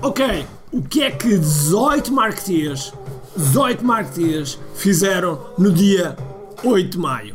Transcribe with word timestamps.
Ok, 0.00 0.46
o 0.70 0.80
que 0.80 1.02
é 1.02 1.10
que 1.10 1.36
18 1.36 2.12
marketeers, 2.12 2.92
18 3.36 3.84
marketeers 3.84 4.56
fizeram 4.76 5.40
no 5.58 5.72
dia 5.72 6.16
8 6.62 6.90
de 6.90 6.98
maio? 6.98 7.34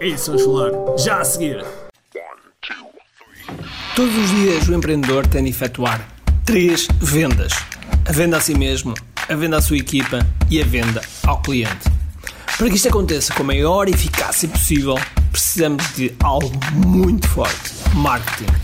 É 0.00 0.08
isso 0.08 0.32
vamos 0.32 0.44
falar 0.44 0.98
já 0.98 1.20
a 1.20 1.24
seguir. 1.24 1.64
Todos 3.94 4.16
os 4.16 4.30
dias 4.30 4.68
o 4.68 4.74
empreendedor 4.74 5.24
tem 5.28 5.44
de 5.44 5.50
efetuar 5.50 6.04
três 6.44 6.88
vendas: 7.00 7.52
a 8.04 8.10
venda 8.10 8.38
a 8.38 8.40
si 8.40 8.58
mesmo, 8.58 8.94
a 9.28 9.34
venda 9.36 9.58
à 9.58 9.62
sua 9.62 9.76
equipa 9.76 10.18
e 10.50 10.60
a 10.60 10.64
venda 10.64 11.00
ao 11.24 11.40
cliente. 11.42 11.88
Para 12.58 12.68
que 12.68 12.74
isto 12.74 12.88
aconteça 12.88 13.32
com 13.34 13.44
a 13.44 13.46
maior 13.46 13.88
eficácia 13.88 14.48
possível, 14.48 14.96
precisamos 15.30 15.94
de 15.94 16.12
algo 16.24 16.50
muito 16.72 17.28
forte: 17.28 17.72
marketing. 17.94 18.63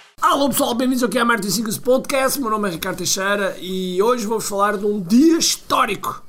Alô 0.31 0.47
pessoal, 0.47 0.73
bem-vindos 0.73 1.03
ao 1.03 1.09
que 1.09 1.19
é 1.19 1.23
Martin 1.25 1.49
Singles 1.49 1.77
Podcast. 1.77 2.39
Meu 2.39 2.49
nome 2.49 2.69
é 2.69 2.71
Ricardo 2.71 2.99
Teixeira 2.99 3.57
e 3.59 4.01
hoje 4.01 4.25
vou-vos 4.25 4.47
falar 4.47 4.77
de 4.77 4.85
um 4.85 5.01
dia 5.01 5.37
histórico. 5.37 6.23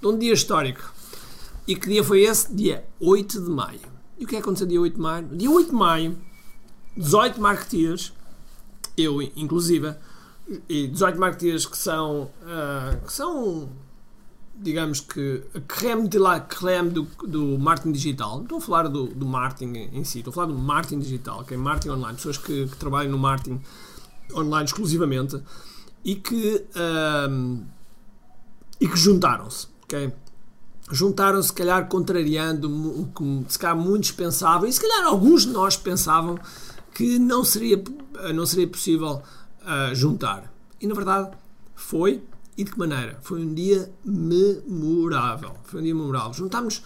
De 0.00 0.06
um 0.06 0.16
dia 0.18 0.32
histórico. 0.32 0.80
E 1.68 1.76
que 1.76 1.86
dia 1.86 2.02
foi 2.02 2.22
esse? 2.22 2.50
Dia 2.54 2.86
8 2.98 3.42
de 3.42 3.50
maio. 3.50 3.80
E 4.18 4.24
o 4.24 4.26
que 4.26 4.34
é 4.34 4.38
que 4.38 4.42
aconteceu 4.42 4.66
dia 4.66 4.80
8 4.80 4.94
de 4.94 4.98
maio? 4.98 5.28
Dia 5.28 5.50
8 5.50 5.68
de 5.68 5.74
maio, 5.74 6.18
18 6.96 7.38
marketeers 7.38 8.14
eu 8.96 9.20
inclusive, 9.20 9.94
e 10.66 10.88
18 10.88 11.20
marketeers 11.20 11.66
que 11.66 11.76
são, 11.76 12.30
uh, 12.44 13.04
que 13.04 13.12
são 13.12 13.68
digamos 14.56 15.00
que 15.00 15.42
a 15.54 15.60
creme 15.60 16.08
de 16.08 16.18
la 16.18 16.40
creme 16.40 16.90
do, 16.90 17.02
do 17.26 17.58
marketing 17.58 17.92
digital. 17.92 18.36
Não 18.36 18.42
estou 18.44 18.58
a 18.58 18.60
falar 18.60 18.88
do, 18.88 19.06
do 19.06 19.26
marketing 19.26 19.90
em 19.92 20.04
si, 20.04 20.18
estou 20.18 20.30
a 20.30 20.34
falar 20.34 20.46
do 20.46 20.54
marketing 20.54 21.00
digital, 21.00 21.44
que 21.44 21.54
é 21.54 21.56
marketing 21.56 21.90
online, 21.90 22.16
pessoas 22.16 22.38
que, 22.38 22.66
que 22.66 22.76
trabalham 22.76 23.10
no 23.10 23.18
marketing 23.18 23.60
online 24.34 24.64
exclusivamente 24.64 25.40
e 26.04 26.14
que, 26.16 26.64
um, 27.28 27.64
e 28.80 28.88
que 28.88 28.96
juntaram-se, 28.96 29.68
ok? 29.84 30.12
Juntaram-se, 30.90 31.48
se 31.48 31.54
calhar, 31.54 31.88
contrariando 31.88 32.68
o 32.68 33.06
que 33.06 33.52
se 33.52 33.58
calhar 33.58 33.76
muitos 33.76 34.12
pensavam, 34.12 34.68
e 34.68 34.72
se 34.72 34.80
calhar 34.80 35.06
alguns 35.06 35.46
de 35.46 35.52
nós 35.52 35.76
pensavam 35.76 36.38
que 36.92 37.18
não 37.18 37.42
seria, 37.42 37.82
não 38.34 38.44
seria 38.46 38.68
possível 38.68 39.22
uh, 39.62 39.94
juntar. 39.94 40.52
E 40.80 40.86
na 40.86 40.94
verdade 40.94 41.30
foi, 41.74 42.22
e 42.56 42.64
de 42.64 42.70
que 42.70 42.78
maneira? 42.78 43.18
Foi 43.22 43.40
um 43.40 43.52
dia 43.52 43.92
memorável. 44.04 45.54
Foi 45.64 45.80
um 45.80 45.82
dia 45.82 45.94
memorável. 45.94 46.32
Juntámos 46.32 46.82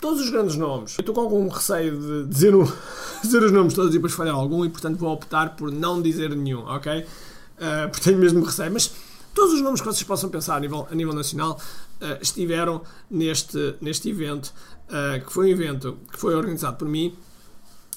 todos 0.00 0.20
os 0.20 0.30
grandes 0.30 0.56
nomes. 0.56 0.96
Eu 0.98 1.02
estou 1.02 1.14
com 1.14 1.20
algum 1.20 1.48
receio 1.48 1.98
de 1.98 2.26
dizer, 2.26 2.54
o, 2.54 2.64
dizer 3.22 3.42
os 3.42 3.52
nomes 3.52 3.74
todos 3.74 3.90
e 3.90 3.98
depois 3.98 4.12
falhar 4.12 4.34
algum, 4.34 4.64
e 4.64 4.70
portanto 4.70 4.98
vou 4.98 5.12
optar 5.12 5.56
por 5.56 5.70
não 5.70 6.00
dizer 6.00 6.34
nenhum, 6.34 6.60
ok? 6.60 7.00
Uh, 7.00 7.88
porque 7.90 8.04
tenho 8.04 8.18
mesmo 8.18 8.42
receio. 8.44 8.72
Mas 8.72 8.90
todos 9.34 9.54
os 9.54 9.60
nomes 9.60 9.80
que 9.80 9.86
vocês 9.86 10.02
possam 10.02 10.30
pensar 10.30 10.56
a 10.56 10.60
nível, 10.60 10.86
a 10.90 10.94
nível 10.94 11.12
nacional 11.12 11.60
uh, 12.00 12.22
estiveram 12.22 12.82
neste, 13.10 13.76
neste 13.80 14.08
evento, 14.08 14.54
uh, 14.88 15.24
que 15.24 15.32
foi 15.32 15.48
um 15.48 15.50
evento 15.50 15.98
que 16.10 16.18
foi 16.18 16.34
organizado 16.34 16.76
por 16.76 16.88
mim 16.88 17.14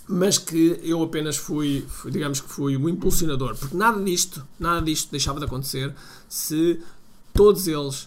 mas 0.07 0.37
que 0.37 0.79
eu 0.83 1.01
apenas 1.01 1.37
fui, 1.37 1.85
fui, 1.87 2.11
digamos 2.11 2.41
que 2.41 2.49
fui 2.49 2.75
o 2.75 2.89
impulsionador, 2.89 3.55
porque 3.55 3.75
nada 3.75 4.01
disto, 4.03 4.45
nada 4.59 4.81
disto 4.81 5.09
deixava 5.11 5.39
de 5.39 5.45
acontecer 5.45 5.93
se 6.27 6.81
todos 7.33 7.67
eles 7.67 8.03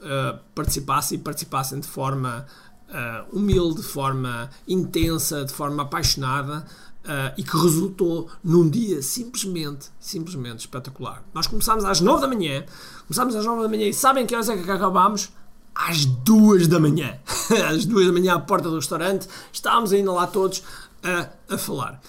uh, 0.00 0.38
participassem 0.54 1.18
e 1.18 1.20
participassem 1.20 1.80
de 1.80 1.86
forma 1.86 2.46
uh, 2.88 3.36
humilde, 3.36 3.82
de 3.82 3.86
forma 3.86 4.50
intensa, 4.66 5.44
de 5.44 5.52
forma 5.52 5.82
apaixonada 5.82 6.66
uh, 7.04 7.34
e 7.36 7.42
que 7.42 7.56
resultou 7.56 8.28
num 8.42 8.68
dia 8.68 9.02
simplesmente, 9.02 9.88
simplesmente 9.98 10.60
espetacular. 10.60 11.22
Nós 11.32 11.46
começámos 11.46 11.84
às 11.84 12.00
9 12.00 12.20
da 12.20 12.28
manhã, 12.28 12.64
começámos 13.06 13.34
às 13.36 13.44
9 13.44 13.62
da 13.62 13.68
manhã 13.68 13.88
e 13.88 13.94
sabem 13.94 14.26
que 14.26 14.34
horas 14.34 14.48
é 14.48 14.56
que 14.56 14.70
acabámos? 14.70 15.30
Às 15.74 16.04
2 16.04 16.68
da 16.68 16.80
manhã. 16.80 17.18
às 17.68 17.84
2 17.84 18.06
da 18.06 18.12
manhã 18.12 18.34
à 18.34 18.40
porta 18.40 18.68
do 18.68 18.76
restaurante, 18.76 19.28
estávamos 19.52 19.92
ainda 19.92 20.12
lá 20.12 20.26
todos 20.26 20.62
a, 21.02 21.54
a 21.54 21.58
falar. 21.58 22.00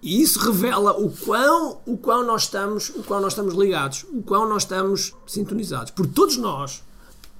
E 0.00 0.22
isso 0.22 0.38
revela 0.38 0.92
o 0.92 1.10
quão, 1.10 1.80
o 1.84 1.96
quão 1.96 2.24
nós 2.24 2.42
estamos, 2.42 2.88
o 2.90 3.02
quão 3.02 3.20
nós 3.20 3.32
estamos 3.32 3.54
ligados, 3.54 4.04
o 4.12 4.22
quão 4.22 4.48
nós 4.48 4.62
estamos 4.62 5.12
sintonizados. 5.26 5.90
Porque 5.90 6.12
todos 6.12 6.36
nós, 6.36 6.84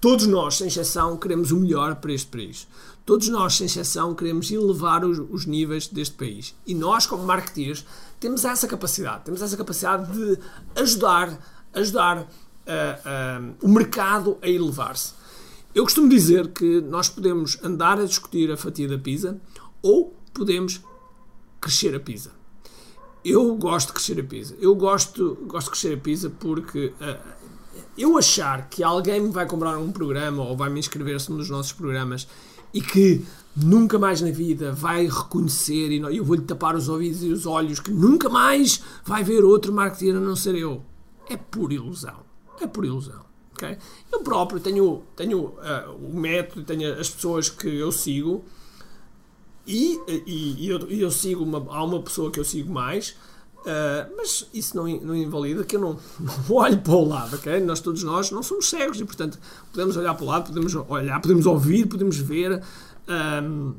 todos 0.00 0.26
nós, 0.26 0.56
sem 0.56 0.66
exceção, 0.66 1.16
queremos 1.16 1.52
o 1.52 1.56
melhor 1.56 1.96
para 1.96 2.12
este 2.12 2.26
país. 2.26 2.66
Todos 3.06 3.28
nós, 3.28 3.56
sem 3.56 3.66
exceção, 3.66 4.14
queremos 4.14 4.50
elevar 4.50 5.04
os, 5.04 5.19
os 5.30 5.46
níveis 5.46 5.86
deste 5.86 6.14
país. 6.16 6.54
E 6.66 6.74
nós, 6.74 7.06
como 7.06 7.24
marketeers, 7.24 7.84
temos 8.19 8.44
essa 8.44 8.66
capacidade. 8.66 9.25
Temos 9.25 9.40
essa 9.40 9.56
capacidade 9.56 10.12
de 10.12 10.38
ajudar, 10.75 11.38
ajudar 11.72 12.19
uh, 12.19 12.25
uh, 12.25 13.54
o 13.62 13.69
mercado 13.69 14.36
a 14.42 14.48
elevar-se. 14.48 15.12
Eu 15.75 15.84
costumo 15.84 16.08
dizer 16.08 16.48
que 16.48 16.80
nós 16.80 17.08
podemos 17.08 17.56
andar 17.62 18.00
a 18.00 18.04
discutir 18.04 18.50
a 18.50 18.56
fatia 18.56 18.88
da 18.88 18.98
pizza 18.98 19.40
ou 19.80 20.14
podemos 20.34 20.80
crescer 21.60 21.94
a 21.94 22.00
pizza. 22.00 22.38
Eu 23.28 23.54
gosto 23.56 23.88
de 23.88 23.92
crescer 23.92 24.18
a 24.18 24.24
pizza. 24.24 24.56
Eu 24.58 24.74
gosto, 24.74 25.36
gosto 25.46 25.66
de 25.66 25.70
crescer 25.72 25.94
a 25.94 25.96
pizza 25.98 26.30
porque 26.30 26.94
uh, 27.00 27.18
eu 27.96 28.16
achar 28.16 28.68
que 28.70 28.82
alguém 28.82 29.20
me 29.20 29.30
vai 29.30 29.44
comprar 29.44 29.76
um 29.76 29.92
programa 29.92 30.42
ou 30.42 30.56
vai 30.56 30.70
me 30.70 30.80
inscrever-se 30.80 31.30
num 31.30 31.36
dos 31.36 31.50
nossos 31.50 31.72
programas 31.72 32.26
e 32.72 32.80
que 32.80 33.22
nunca 33.54 33.98
mais 33.98 34.22
na 34.22 34.30
vida 34.30 34.72
vai 34.72 35.06
reconhecer 35.06 35.90
e 35.90 36.16
eu 36.16 36.24
vou-lhe 36.24 36.42
tapar 36.42 36.74
os 36.74 36.88
ouvidos 36.88 37.22
e 37.22 37.28
os 37.28 37.44
olhos 37.44 37.80
que 37.80 37.90
nunca 37.90 38.30
mais 38.30 38.82
vai 39.04 39.22
ver 39.22 39.44
outro 39.44 39.72
marketeer 39.72 40.16
a 40.16 40.20
não 40.20 40.34
ser 40.34 40.54
eu. 40.54 40.82
É 41.28 41.36
pura 41.36 41.74
ilusão. 41.74 42.20
É 42.60 42.66
pura 42.66 42.86
ilusão. 42.86 43.26
Okay? 43.52 43.76
Eu 44.10 44.20
próprio 44.20 44.58
tenho, 44.58 45.02
tenho 45.14 45.38
uh, 45.38 45.92
o 46.00 46.18
método, 46.18 46.64
tenho 46.64 46.98
as 46.98 47.10
pessoas 47.10 47.50
que 47.50 47.68
eu 47.68 47.92
sigo 47.92 48.42
e, 49.68 50.00
e, 50.08 50.64
e 50.64 50.68
eu, 50.70 50.78
eu, 50.88 51.10
sigo 51.10 51.44
uma, 51.44 51.58
há 51.58 51.84
uma 51.84 52.00
pessoa 52.00 52.30
que 52.30 52.40
eu 52.40 52.44
sigo 52.44 52.72
mais, 52.72 53.10
uh, 53.58 54.10
mas 54.16 54.48
isso 54.54 54.74
não, 54.74 54.86
não 55.00 55.14
invalida 55.14 55.62
que 55.62 55.76
eu 55.76 55.80
não, 55.80 55.98
não 56.18 56.56
olho 56.56 56.78
para 56.78 56.94
o 56.94 57.06
lado, 57.06 57.36
ok? 57.36 57.60
Nós 57.60 57.78
todos 57.80 58.02
nós 58.02 58.30
não 58.30 58.42
somos 58.42 58.70
cegos 58.70 58.98
e, 58.98 59.04
portanto, 59.04 59.38
podemos 59.70 59.94
olhar 59.98 60.14
para 60.14 60.24
o 60.24 60.26
lado, 60.26 60.46
podemos 60.46 60.74
olhar, 60.74 61.20
podemos 61.20 61.44
ouvir, 61.44 61.86
podemos 61.86 62.16
ver. 62.16 62.62
Um, 63.06 63.74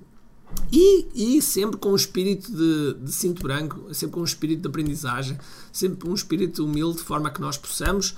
e, 0.72 1.38
e, 1.38 1.42
sempre 1.42 1.78
com 1.78 1.92
um 1.92 1.96
espírito 1.96 2.52
de, 2.52 2.94
de, 3.06 3.12
cinto 3.12 3.42
branco, 3.42 3.92
sempre 3.94 4.14
com 4.14 4.22
um 4.22 4.26
espírito 4.26 4.62
de 4.62 4.68
aprendizagem, 4.68 5.40
sempre 5.72 6.00
com 6.00 6.10
um 6.10 6.16
espírito 6.16 6.66
humilde, 6.66 6.98
de 6.98 7.04
forma 7.04 7.32
que 7.32 7.42
nós 7.42 7.58
possamos 7.58 8.16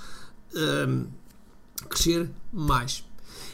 um, 0.54 1.06
crescer 1.88 2.30
mais. 2.52 3.02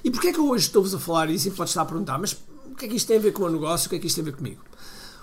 E 0.03 0.11
porquê 0.11 0.29
é 0.29 0.33
que 0.33 0.39
eu 0.39 0.49
hoje 0.49 0.67
estou-vos 0.67 0.95
a 0.95 0.99
falar 0.99 1.31
isso 1.31 1.49
e 1.49 1.51
pode 1.51 1.71
estar 1.71 1.83
a 1.83 1.85
perguntar, 1.85 2.19
mas 2.19 2.37
que 2.79 2.87
é 2.87 2.89
que 2.89 2.97
isto 2.97 3.09
tem 3.09 3.17
a 3.17 3.21
ver 3.21 3.33
com 3.33 3.43
o 3.43 3.51
negócio? 3.51 3.87
O 3.87 3.91
que 3.91 3.97
é 3.97 3.99
que 3.99 4.07
isto 4.07 4.17
tem 4.17 4.23
a 4.23 4.31
ver 4.31 4.37
comigo? 4.37 4.63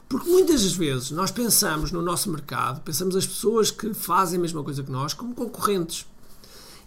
Porque 0.08 0.30
muitas 0.30 0.62
das 0.62 0.74
vezes 0.74 1.12
nós 1.12 1.32
pensamos 1.32 1.92
no 1.92 2.02
nosso 2.02 2.30
mercado, 2.30 2.82
pensamos 2.82 3.16
as 3.16 3.26
pessoas 3.26 3.72
que 3.72 3.94
fazem 3.94 4.38
a 4.38 4.42
mesma 4.42 4.64
coisa 4.64 4.84
que 4.84 4.92
nós 4.92 5.14
como 5.14 5.34
concorrentes. 5.34 6.06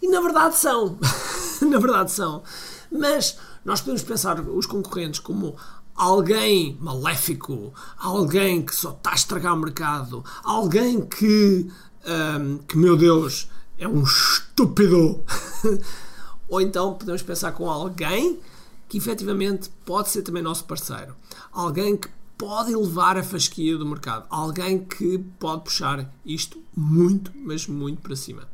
E 0.01 0.07
na 0.07 0.21
verdade 0.21 0.55
são. 0.55 0.97
na 1.61 1.79
verdade 1.79 2.11
são. 2.11 2.43
Mas 2.89 3.37
nós 3.65 3.81
podemos 3.81 4.03
pensar 4.03 4.39
os 4.39 4.65
concorrentes 4.65 5.19
como 5.19 5.57
alguém 5.95 6.77
maléfico, 6.79 7.73
alguém 7.97 8.61
que 8.61 8.73
só 8.73 8.91
está 8.91 9.11
a 9.11 9.15
estragar 9.15 9.53
o 9.53 9.59
mercado, 9.59 10.23
alguém 10.43 11.01
que, 11.01 11.69
um, 12.39 12.57
que 12.59 12.77
meu 12.77 12.95
Deus, 12.95 13.49
é 13.77 13.87
um 13.87 14.03
estúpido. 14.03 15.23
Ou 16.47 16.61
então 16.61 16.93
podemos 16.93 17.21
pensar 17.21 17.51
com 17.51 17.69
alguém 17.69 18.39
que 18.89 18.97
efetivamente 18.97 19.69
pode 19.85 20.09
ser 20.09 20.23
também 20.23 20.41
nosso 20.41 20.65
parceiro. 20.65 21.15
Alguém 21.53 21.95
que 21.95 22.09
pode 22.37 22.73
elevar 22.73 23.17
a 23.17 23.23
fasquia 23.23 23.77
do 23.77 23.85
mercado. 23.85 24.25
Alguém 24.29 24.83
que 24.83 25.19
pode 25.39 25.65
puxar 25.65 26.11
isto 26.25 26.61
muito, 26.75 27.31
mas 27.35 27.67
muito 27.67 28.01
para 28.01 28.15
cima. 28.15 28.49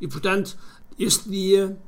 E 0.00 0.08
portanto, 0.08 0.58
este 0.98 1.30
dia 1.30 1.78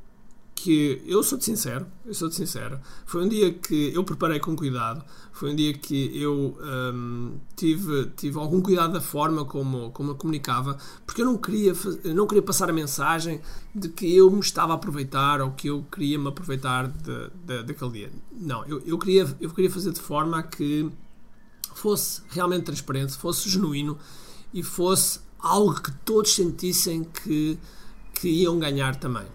que 0.64 1.02
eu 1.05 1.22
sou 1.22 1.37
de 1.37 1.44
sincero, 1.44 1.87
eu 2.06 2.14
sou 2.14 2.26
de 2.26 2.34
sincero. 2.34 2.81
Foi 3.05 3.22
um 3.22 3.28
dia 3.28 3.52
que 3.52 3.93
eu 3.93 4.02
preparei 4.02 4.40
com 4.40 4.56
cuidado, 4.56 5.05
foi 5.31 5.52
um 5.52 5.55
dia 5.55 5.75
que 5.75 6.19
eu 6.19 6.56
um, 6.58 7.38
tive, 7.55 8.06
tive 8.16 8.38
algum 8.38 8.62
cuidado 8.62 8.94
da 8.94 9.00
forma 9.02 9.44
como, 9.44 9.90
como 9.90 10.12
eu 10.12 10.14
comunicava, 10.14 10.78
porque 11.05 11.20
eu 11.20 11.26
não 11.26 11.37
queria, 11.37 11.75
eu 12.02 12.14
não 12.14 12.26
queria 12.26 12.40
passar 12.40 12.70
a 12.70 12.72
mensagem 12.72 13.43
de 13.75 13.90
que 13.90 14.16
eu 14.16 14.31
me 14.31 14.40
estava 14.40 14.72
a 14.72 14.76
aproveitar 14.76 15.43
ou 15.43 15.50
que 15.50 15.69
eu 15.69 15.84
queria 15.93 16.19
me 16.19 16.28
aproveitar 16.28 16.88
de, 16.88 17.31
de, 17.44 17.62
daquele 17.64 17.90
dia. 17.90 18.12
Não, 18.32 18.64
eu, 18.64 18.82
eu, 18.87 18.99
queria, 18.99 19.37
eu 19.43 19.50
queria 19.50 19.70
fazer 19.70 19.93
de 19.93 20.00
forma 20.00 20.38
a 20.38 20.43
que 20.43 20.90
fosse 21.75 22.22
realmente 22.31 22.64
transparente, 22.64 23.19
fosse 23.19 23.50
genuíno 23.50 23.99
e 24.55 24.62
fosse 24.62 25.20
algo 25.38 25.75
que 25.75 25.93
todos 26.06 26.34
sentissem 26.34 27.05
que, 27.05 27.58
que 28.14 28.31
iam 28.31 28.58
ganhar 28.58 28.96
também 28.96 29.26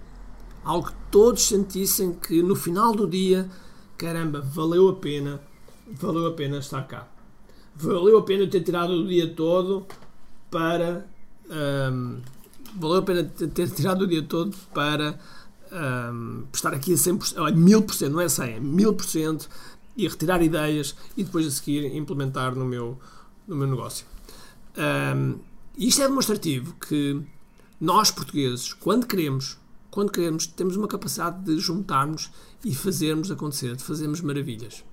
algo 0.70 0.88
que 0.88 0.94
todos 1.10 1.42
sentissem 1.42 2.14
que 2.14 2.44
no 2.44 2.56
final 2.56 2.94
do 2.94 3.08
dia, 3.08 3.50
caramba, 3.98 4.40
valeu 4.40 4.88
a 4.90 4.94
pena, 4.94 5.42
valeu 5.88 6.28
a 6.28 6.34
pena 6.34 6.60
estar 6.60 6.84
cá. 6.84 7.08
Valeu 7.76 8.20
a 8.20 8.22
pena 8.22 8.46
ter 8.46 8.62
tirado 8.62 8.92
o 8.92 9.08
dia 9.08 9.34
todo 9.34 9.88
para. 10.52 11.08
Um, 11.50 12.22
valeu 12.76 13.00
a 13.00 13.02
pena 13.02 13.24
ter 13.24 13.70
tirado 13.72 14.04
o 14.04 14.08
dia 14.08 14.22
todo 14.22 14.56
para 14.72 15.20
um, 15.72 16.44
estar 16.54 16.72
aqui 16.72 16.94
a 16.94 16.98
100%, 16.98 17.48
a 17.48 17.52
1000%, 17.52 18.08
não 18.10 18.22
é 18.22 18.28
100%, 18.28 18.44
é 18.44 18.60
1000% 18.60 19.48
e 19.98 20.08
retirar 20.08 20.40
ideias 20.44 20.96
e 21.18 21.24
depois 21.24 21.48
a 21.48 21.52
seguir 21.52 21.96
implementar 21.96 22.54
no 22.54 22.66
meu, 22.66 23.00
no 23.48 23.56
meu 23.56 23.68
negócio. 23.68 24.06
Um, 24.78 25.40
isto 25.76 26.04
é 26.04 26.08
demonstrativo 26.08 26.76
que 26.76 27.20
nós 27.82 28.12
portugueses, 28.12 28.72
quando 28.72 29.08
queremos 29.08 29.59
quando 29.92 30.12
queremos, 30.12 30.46
temos 30.48 30.76
uma 30.76 30.88
capacidade 30.88 31.44
de 31.44 31.58
juntarmos 31.60 32.30
e 32.64 32.74
fazermos 32.76 33.32
acontecer, 33.32 33.76
de 33.76 33.84
fazermos 33.84 34.22
maravilhas. 34.22 34.84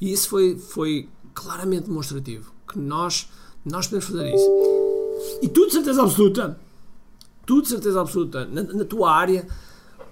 E 0.00 0.12
isso 0.12 0.28
foi, 0.28 0.56
foi 0.56 1.08
claramente 1.34 1.86
demonstrativo, 1.86 2.52
que 2.70 2.78
nós, 2.78 3.28
nós 3.64 3.86
podemos 3.86 4.06
fazer 4.06 4.34
isso. 4.34 4.48
E 5.42 5.48
tu, 5.48 5.66
de 5.66 5.72
certeza 5.72 6.02
absoluta, 6.02 6.60
tu, 7.46 7.62
de 7.62 7.68
certeza 7.68 8.00
absoluta, 8.00 8.44
na, 8.46 8.62
na 8.62 8.84
tua 8.84 9.12
área, 9.12 9.46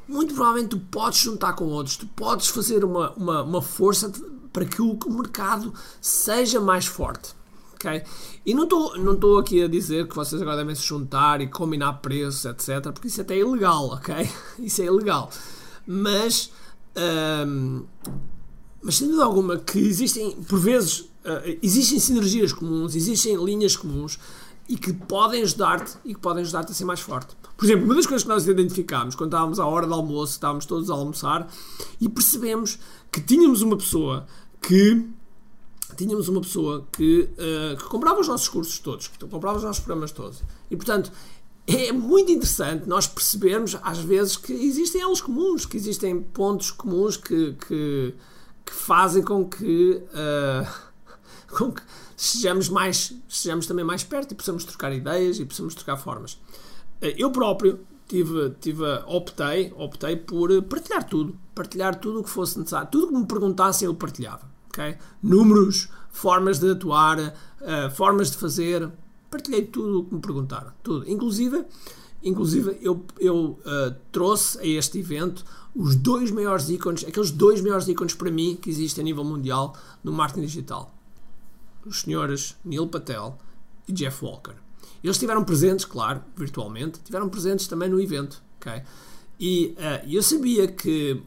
muito 0.09 0.35
provavelmente 0.35 0.71
tu 0.71 0.79
podes 0.79 1.19
juntar 1.19 1.53
com 1.55 1.67
outros, 1.67 1.97
tu 1.97 2.07
podes 2.09 2.49
fazer 2.49 2.85
uma, 2.85 3.13
uma, 3.13 3.43
uma 3.43 3.63
força 3.63 4.11
para 4.53 4.65
que 4.65 4.81
o 4.81 4.99
mercado 5.11 5.75
seja 6.01 6.61
mais 6.61 6.87
forte 6.87 7.35
E 8.45 8.55
não 8.55 8.65
estou 8.65 8.97
não 8.99 9.39
aqui 9.39 9.63
a 9.63 9.69
dizer 9.69 10.09
que 10.09 10.15
vocês 10.15 10.41
agora 10.41 10.59
devem 10.59 10.75
se 10.75 10.83
juntar 10.83 11.41
e 11.41 11.47
combinar 11.47 11.95
preços, 11.95 12.45
etc, 12.45 12.93
porque 12.93 13.09
isso 13.09 13.21
até 13.21 13.35
é 13.35 13.41
ilegal, 13.41 13.87
ok? 13.89 14.15
Isso 14.59 14.83
é 14.83 14.87
ilegal. 14.87 15.31
Mas, 15.87 16.51
um, 17.47 17.85
mas 18.83 18.97
sem 18.97 19.07
dúvida 19.07 19.25
alguma 19.25 19.59
que 19.59 19.79
existem, 19.79 20.33
por 20.33 20.59
vezes, 20.59 21.01
uh, 21.01 21.59
existem 21.63 21.99
sinergias 21.99 22.53
comuns, 22.53 22.95
existem 22.95 23.37
linhas 23.45 23.77
comuns 23.77 24.19
e 24.69 24.77
que 24.77 24.93
podem 24.93 25.43
ajudar-te 25.43 25.97
e 26.05 26.15
que 26.15 26.21
podem 26.21 26.43
ajudar-te 26.43 26.73
a 26.73 26.75
ser 26.75 26.85
mais 26.85 27.01
forte. 27.01 27.37
Por 27.57 27.65
exemplo, 27.65 27.85
uma 27.85 27.95
das 27.95 28.07
coisas 28.07 28.23
que 28.23 28.29
nós 28.29 28.47
identificámos 28.47 29.15
quando 29.15 29.31
estávamos 29.31 29.59
à 29.59 29.67
hora 29.67 29.87
do 29.87 29.95
almoço, 29.95 30.33
estávamos 30.33 30.67
todos 30.67 30.91
a 30.91 30.95
almoçar 30.95 31.49
e 32.01 32.09
percebemos 32.09 32.79
que 33.11 33.21
tínhamos 33.21 33.63
uma 33.63 33.77
pessoa 33.77 34.27
que 34.61 35.07
tínhamos 35.97 36.29
uma 36.29 36.41
pessoa 36.41 36.87
que, 36.93 37.29
uh, 37.33 37.77
que 37.77 37.85
comprava 37.85 38.21
os 38.21 38.29
nossos 38.29 38.49
cursos 38.49 38.79
todos, 38.79 39.09
que 39.09 39.19
comprava 39.27 39.57
os 39.57 39.65
nossos 39.65 39.81
programas 39.83 40.13
todos. 40.13 40.43
E, 40.71 40.77
portanto, 40.77 41.11
é 41.67 41.91
muito 41.93 42.31
interessante 42.31 42.89
nós 42.89 43.07
percebermos, 43.07 43.77
às 43.83 43.99
vezes, 43.99 44.37
que 44.37 44.53
existem 44.53 45.01
elos 45.01 45.21
comuns, 45.21 45.67
que 45.67 45.77
existem 45.77 46.21
pontos 46.21 46.71
comuns 46.71 47.17
que, 47.17 47.55
que, 47.67 48.15
que 48.65 48.73
fazem 48.73 49.23
com 49.23 49.49
que, 49.49 50.03
uh, 50.13 50.69
com 51.57 51.73
que 51.73 51.83
sejamos, 52.17 52.69
mais, 52.69 53.13
sejamos 53.29 53.67
também 53.67 53.85
mais 53.85 54.05
perto 54.05 54.33
e 54.33 54.35
possamos 54.35 54.65
trocar 54.65 54.93
ideias 54.93 55.41
e 55.41 55.45
possamos 55.45 55.75
trocar 55.75 55.97
formas. 55.97 56.35
Uh, 57.03 57.13
eu 57.17 57.31
próprio 57.31 57.81
tive, 58.07 58.51
tive, 58.61 58.85
optei, 59.07 59.73
optei 59.77 60.15
por 60.15 60.63
partilhar 60.63 61.03
tudo, 61.09 61.37
partilhar 61.55 61.99
tudo 61.99 62.21
o 62.21 62.23
que 62.23 62.31
fosse 62.31 62.59
necessário, 62.59 62.89
tudo 62.91 63.09
que 63.09 63.15
me 63.15 63.27
perguntassem 63.27 63.87
eu 63.87 63.95
partilhava 63.95 64.56
okay? 64.77 64.97
números, 65.23 65.89
formas 66.11 66.59
de 66.59 66.71
atuar, 66.71 67.19
uh, 67.19 67.91
formas 67.95 68.31
de 68.31 68.37
fazer. 68.37 68.91
Partilhei 69.31 69.65
tudo 69.65 70.01
o 70.01 70.05
que 70.05 70.15
me 70.15 70.21
perguntaram, 70.21 70.73
tudo. 70.83 71.09
Inclusive, 71.11 71.65
inclusive 72.23 72.79
eu, 72.83 73.05
eu 73.19 73.37
uh, 73.37 73.95
trouxe 74.13 74.59
a 74.59 74.67
este 74.67 74.99
evento 74.99 75.45
os 75.75 75.97
dois 75.97 76.31
maiores 76.31 76.69
ícones, 76.69 77.05
aqueles 77.05 77.31
dois 77.31 77.61
maiores 77.61 77.89
ícones 77.89 78.15
para 78.15 78.31
mim 78.31 78.57
que 78.61 78.71
existem 78.71 79.03
a 79.03 79.05
nível 79.05 79.25
mundial 79.25 79.77
no 80.03 80.13
marketing 80.13 80.47
digital. 80.47 80.95
Os 81.85 82.01
senhores 82.01 82.57
Neil 82.65 82.87
Patel 82.87 83.39
e 83.87 83.93
Jeff 83.93 84.25
Walker. 84.25 84.55
Eles 85.03 85.17
estiveram 85.17 85.45
presentes, 85.45 85.85
claro, 85.85 86.23
virtualmente, 86.37 86.99
estiveram 86.99 87.29
presentes 87.29 87.69
também 87.69 87.89
no 87.89 88.01
evento. 88.01 88.43
Okay? 88.59 88.83
E 89.39 89.77
uh, 89.79 90.11
eu 90.11 90.23
sabia 90.23 90.67
que 90.67 91.23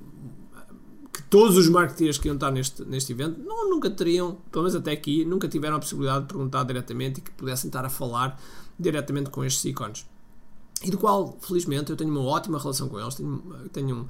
todos 1.23 1.57
os 1.57 1.67
marketeers 1.67 2.17
que 2.17 2.27
iam 2.27 2.35
estar 2.35 2.51
neste, 2.51 2.83
neste 2.85 3.11
evento 3.11 3.39
não, 3.41 3.69
nunca 3.69 3.89
teriam, 3.89 4.37
pelo 4.51 4.63
menos 4.63 4.75
até 4.75 4.91
aqui, 4.91 5.25
nunca 5.25 5.47
tiveram 5.47 5.77
a 5.77 5.79
possibilidade 5.79 6.21
de 6.21 6.27
perguntar 6.27 6.63
diretamente 6.63 7.19
e 7.19 7.23
que 7.23 7.31
pudessem 7.31 7.67
estar 7.67 7.85
a 7.85 7.89
falar 7.89 8.39
diretamente 8.79 9.29
com 9.29 9.43
estes 9.43 9.65
ícones. 9.65 10.05
E 10.83 10.89
do 10.91 10.97
qual, 10.97 11.37
felizmente, 11.41 11.91
eu 11.91 11.97
tenho 11.97 12.09
uma 12.09 12.21
ótima 12.21 12.57
relação 12.57 12.87
com 12.87 12.99
eles. 12.99 13.15
Tenho, 13.15 13.43
tenho 13.73 13.95
uh, 13.97 14.01
uh, 14.01 14.07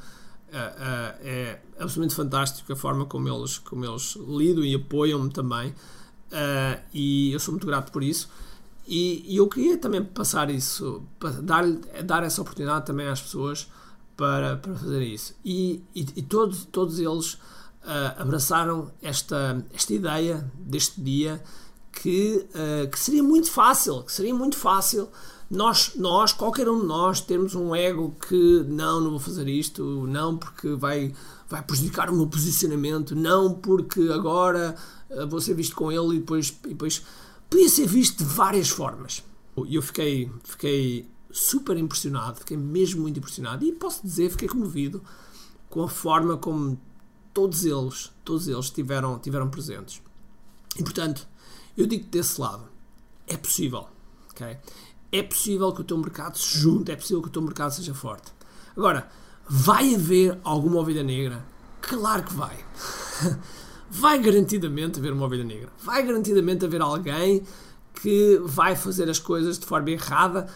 é 1.22 1.60
absolutamente 1.80 2.16
fantástico 2.16 2.72
a 2.72 2.76
forma 2.76 3.06
como 3.06 3.28
eles, 3.28 3.58
como 3.58 3.86
eles 3.86 4.16
lidam 4.16 4.64
e 4.64 4.76
apoiam-me 4.76 5.32
também. 5.32 5.70
Uh, 5.70 6.80
e 6.94 7.32
eu 7.32 7.40
sou 7.40 7.54
muito 7.54 7.66
grato 7.66 7.92
por 7.92 8.04
isso. 8.04 8.30
E, 8.88 9.24
e 9.28 9.38
eu 9.38 9.48
queria 9.48 9.78
também 9.78 10.04
passar 10.04 10.50
isso, 10.50 11.04
dar, 11.44 11.64
dar 12.04 12.24
essa 12.24 12.42
oportunidade 12.42 12.86
também 12.86 13.08
às 13.08 13.22
pessoas 13.22 13.68
para, 14.20 14.58
para 14.58 14.76
fazer 14.76 15.02
isso. 15.02 15.34
E, 15.46 15.82
e, 15.96 16.06
e 16.18 16.22
todos, 16.22 16.66
todos 16.66 17.00
eles 17.00 17.36
uh, 17.36 18.18
abraçaram 18.18 18.92
esta, 19.02 19.66
esta 19.74 19.94
ideia 19.94 20.52
deste 20.56 21.00
dia 21.00 21.42
que, 21.90 22.46
uh, 22.50 22.90
que 22.90 23.00
seria 23.00 23.24
muito 23.24 23.50
fácil, 23.50 24.04
que 24.04 24.12
seria 24.12 24.36
muito 24.36 24.58
fácil 24.58 25.08
nós, 25.50 25.94
nós, 25.96 26.34
qualquer 26.34 26.68
um 26.68 26.82
de 26.82 26.86
nós, 26.86 27.22
termos 27.22 27.56
um 27.56 27.74
ego 27.74 28.14
que 28.28 28.66
não, 28.68 29.00
não 29.00 29.12
vou 29.12 29.20
fazer 29.20 29.48
isto, 29.48 30.06
não 30.06 30.38
porque 30.38 30.76
vai, 30.76 31.16
vai 31.48 31.64
prejudicar 31.64 32.10
o 32.10 32.16
meu 32.16 32.28
posicionamento, 32.28 33.16
não 33.16 33.54
porque 33.54 34.02
agora 34.14 34.76
uh, 35.10 35.26
vou 35.30 35.40
ser 35.40 35.54
visto 35.54 35.78
com 35.78 35.90
ele 35.90 36.18
e 36.18 36.20
depois, 36.20 36.54
e 36.66 36.70
depois 36.70 37.06
podia 37.50 37.70
ser 37.70 37.88
visto 37.88 38.18
de 38.18 38.26
várias 38.26 38.68
formas. 38.68 39.24
E 39.66 39.76
eu 39.76 39.82
fiquei, 39.82 40.30
fiquei 40.44 41.10
super 41.32 41.78
impressionado, 41.78 42.40
fiquei 42.40 42.58
mesmo 42.58 43.02
muito 43.02 43.18
impressionado 43.18 43.64
e 43.64 43.72
posso 43.72 44.02
dizer, 44.04 44.30
fiquei 44.32 44.48
comovido 44.48 45.04
com 45.70 45.84
a 45.84 45.90
forma 45.90 46.38
como 46.38 46.80
todos 47.34 47.66
eles, 47.66 48.12
todos 48.26 48.48
eles 48.48 48.70
tiveram, 48.70 49.20
tiveram 49.20 49.50
presentes. 49.50 50.02
E 50.78 50.84
portanto, 50.84 51.28
eu 51.78 51.86
digo 51.86 52.06
desse 52.08 52.40
lado, 52.42 52.64
é 53.28 53.38
possível, 53.38 53.88
ok? 54.32 54.58
É 55.12 55.24
possível 55.24 55.72
que 55.72 55.82
o 55.82 55.84
teu 55.84 55.98
mercado 55.98 56.38
se 56.38 56.58
junte, 56.58 56.92
é 56.92 56.96
possível 56.96 57.22
que 57.22 57.30
o 57.30 57.32
teu 57.32 57.42
mercado 57.42 57.72
seja 57.72 57.94
forte. 57.94 58.32
Agora, 58.76 59.10
vai 59.48 59.96
haver 59.96 60.40
alguma 60.44 60.80
ovelha 60.80 61.04
negra? 61.04 61.44
Claro 61.82 62.24
que 62.24 62.34
vai. 62.34 62.58
Vai 63.92 64.20
garantidamente 64.22 65.00
haver 65.00 65.12
uma 65.12 65.26
ovelha 65.26 65.44
negra. 65.44 65.70
Vai 65.84 66.06
garantidamente 66.06 66.64
haver 66.64 66.80
alguém 66.80 67.44
que 68.00 68.40
vai 68.44 68.76
fazer 68.76 69.10
as 69.10 69.18
coisas 69.18 69.58
de 69.58 69.66
forma 69.66 69.90
errada 69.90 70.48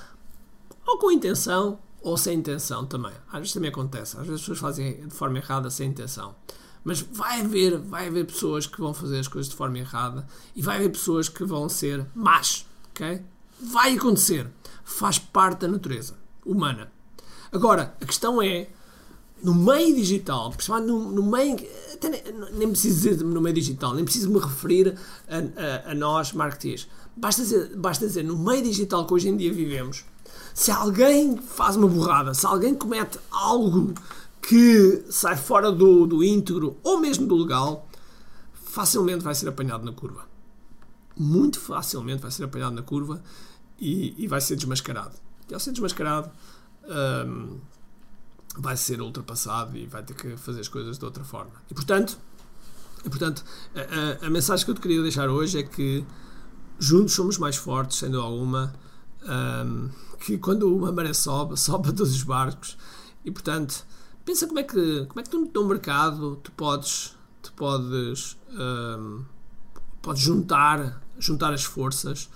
ou 0.86 0.98
com 0.98 1.12
intenção 1.12 1.80
ou 2.02 2.18
sem 2.18 2.38
intenção 2.38 2.86
também. 2.86 3.14
Às 3.28 3.40
vezes 3.40 3.54
também 3.54 3.70
acontece. 3.70 4.18
Às 4.18 4.24
vezes 4.28 4.36
as 4.36 4.42
pessoas 4.42 4.60
fazem 4.60 5.08
de 5.08 5.14
forma 5.14 5.38
errada 5.38 5.70
sem 5.70 5.90
intenção. 5.90 6.36
Mas 6.84 7.02
vai 7.02 7.42
haver, 7.42 7.78
vai 7.78 8.08
haver 8.08 8.26
pessoas 8.26 8.68
que 8.68 8.80
vão 8.80 8.94
fazer 8.94 9.20
as 9.20 9.28
coisas 9.28 9.50
de 9.50 9.56
forma 9.56 9.80
errada 9.80 10.28
e 10.54 10.62
vai 10.62 10.76
haver 10.78 10.90
pessoas 10.90 11.30
que 11.30 11.46
vão 11.46 11.70
ser 11.70 12.06
más, 12.14 12.66
ok? 12.90 13.22
Vai 13.62 13.96
acontecer. 13.96 14.50
Faz 14.84 15.18
parte 15.18 15.62
da 15.62 15.70
natureza 15.70 16.16
humana. 16.46 16.92
Agora, 17.54 17.96
a 18.02 18.06
questão 18.06 18.42
é, 18.42 18.68
no 19.42 19.56
meio 19.56 19.96
digital, 19.96 20.50
principalmente 20.52 20.88
no, 20.88 21.12
no 21.12 21.24
meio, 21.24 21.56
nem, 22.02 22.52
nem 22.54 22.70
preciso 22.70 23.10
dizer 23.10 23.24
no 23.24 23.40
meio 23.40 23.56
digital, 23.56 23.94
nem 23.94 24.04
preciso 24.04 24.30
me 24.30 24.40
referir 24.40 24.98
a, 25.30 25.88
a, 25.88 25.92
a 25.92 25.96
nós, 25.96 26.34
marketeers. 26.34 26.90
Basta 27.16 27.44
dizer, 27.44 27.76
basta 27.78 28.06
dizer, 28.06 28.24
no 28.24 28.38
meio 28.38 28.64
digital 28.64 29.06
que 29.06 29.14
hoje 29.14 29.30
em 29.30 29.38
dia 29.38 29.54
vivemos, 29.54 30.04
se 30.54 30.72
alguém 30.72 31.38
faz 31.38 31.76
uma 31.76 31.88
burrada, 31.88 32.34
se 32.34 32.46
alguém 32.46 32.76
comete 32.76 33.20
algo 33.32 33.94
que 34.42 35.06
sai 35.10 35.38
fora 35.38 35.72
do, 35.72 36.06
do 36.06 36.24
íntegro 36.24 36.78
ou 36.84 37.00
mesmo 37.00 37.26
do 37.26 37.36
legal, 37.36 37.88
facilmente 38.54 39.24
vai 39.24 39.34
ser 39.34 39.48
apanhado 39.48 39.86
na 39.86 39.92
curva. 39.92 40.28
Muito 41.18 41.60
facilmente 41.60 42.22
vai 42.22 42.32
ser 42.32 42.44
apanhado 42.44 42.76
na 42.76 42.82
curva 42.82 43.22
e, 43.80 44.14
e 44.18 44.28
vai 44.28 44.42
ser 44.42 44.56
desmascarado. 44.56 45.16
E 45.50 45.54
ao 45.54 45.60
ser 45.60 45.72
desmascarado, 45.72 46.30
hum, 47.28 47.60
vai 48.58 48.78
ser 48.78 49.02
ultrapassado 49.02 49.78
e 49.78 49.86
vai 49.86 50.04
ter 50.04 50.14
que 50.14 50.38
fazer 50.38 50.62
as 50.62 50.68
coisas 50.68 50.98
de 50.98 51.06
outra 51.06 51.24
forma. 51.24 51.52
E 51.70 51.74
portanto, 51.74 52.18
e, 53.06 53.10
portanto 53.10 53.44
a, 53.76 54.26
a, 54.26 54.28
a 54.28 54.30
mensagem 54.30 54.66
que 54.66 54.72
eu 54.72 54.76
te 54.76 54.82
queria 54.82 55.02
deixar 55.02 55.30
hoje 55.30 55.60
é 55.60 55.64
que 55.64 56.06
juntos 56.80 57.14
somos 57.14 57.38
mais 57.38 57.56
fortes, 57.56 57.98
sendo 57.98 58.20
alguma, 58.20 58.74
um, 59.26 59.90
que 60.20 60.38
quando 60.38 60.74
uma 60.74 60.92
maré 60.92 61.14
sobe, 61.14 61.58
sobe 61.60 61.94
todos 61.94 62.14
os 62.14 62.24
barcos. 62.24 62.78
E 63.26 63.32
portanto 63.32 63.86
pensa 64.26 64.48
como 64.48 64.60
é 64.60 64.64
que 64.64 65.06
como 65.06 65.20
é 65.20 65.24
que 65.24 65.30
tu 65.30 65.52
no 65.54 65.68
mercado 65.68 66.38
tu 66.38 66.52
podes 66.54 67.16
tu 67.42 67.52
podes 67.54 68.38
um, 68.52 69.24
podes 70.02 70.22
juntar 70.22 71.02
juntar 71.20 71.54
as 71.54 71.64
forças 71.64 72.30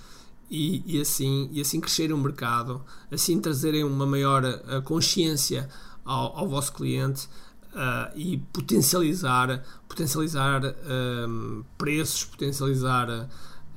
e, 0.50 0.84
e, 0.86 1.02
assim 1.02 1.50
e 1.52 1.62
assim 1.62 1.80
crescer 1.80 2.12
o 2.12 2.18
mercado 2.18 2.82
assim 3.12 3.40
trazerem 3.40 3.84
uma 3.84 4.06
maior 4.06 4.44
uh, 4.44 4.82
consciência 4.84 5.70
ao, 6.06 6.38
ao, 6.38 6.48
vosso 6.48 6.74
cliente 6.74 7.28
uh, 7.74 8.12
e 8.16 8.38
potencializar 8.38 9.64
potencializar 9.88 10.62
um, 10.66 11.64
preços 11.78 12.26
potencializar 12.26 13.30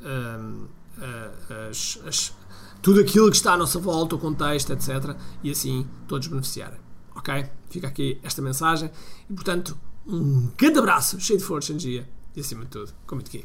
um, 0.02 0.66
uh, 0.98 1.68
as, 1.70 1.98
as, 2.06 2.39
tudo 2.82 3.00
aquilo 3.00 3.30
que 3.30 3.36
está 3.36 3.54
à 3.54 3.56
nossa 3.56 3.78
volta, 3.78 4.14
o 4.14 4.18
contexto, 4.18 4.72
etc. 4.72 5.16
E 5.42 5.50
assim 5.50 5.86
todos 6.06 6.28
beneficiarem. 6.28 6.78
Ok? 7.14 7.46
Fica 7.68 7.88
aqui 7.88 8.18
esta 8.22 8.40
mensagem. 8.40 8.90
E 9.28 9.32
portanto, 9.32 9.76
um 10.06 10.50
grande 10.56 10.78
abraço, 10.78 11.20
cheio 11.20 11.38
de 11.38 11.44
força, 11.44 11.72
energia 11.72 12.08
e 12.34 12.40
acima 12.40 12.64
de 12.64 12.70
tudo, 12.70 12.92
com 13.06 13.14
muito 13.14 13.28
aqui. 13.28 13.44